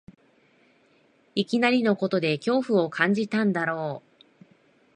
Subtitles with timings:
[1.35, 4.21] いきなりのことで恐怖を感じたんだろう